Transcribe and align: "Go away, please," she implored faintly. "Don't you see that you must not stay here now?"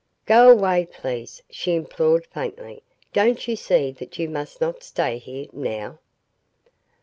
"Go 0.25 0.49
away, 0.49 0.87
please," 0.91 1.43
she 1.51 1.75
implored 1.75 2.25
faintly. 2.33 2.81
"Don't 3.13 3.47
you 3.47 3.55
see 3.55 3.91
that 3.91 4.17
you 4.17 4.29
must 4.31 4.59
not 4.59 4.81
stay 4.81 5.19
here 5.19 5.45
now?" 5.53 5.99